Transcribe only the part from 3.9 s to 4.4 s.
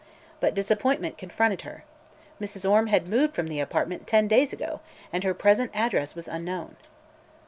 ten